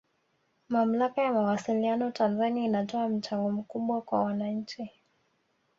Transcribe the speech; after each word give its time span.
Mamlaka 0.69 1.21
ya 1.21 1.33
Mawasiliano 1.33 2.11
Tanzania 2.11 2.63
inatoa 2.63 3.09
mchango 3.09 3.51
mkubwa 3.51 4.01
kwa 4.01 4.23
wananchi 4.23 4.91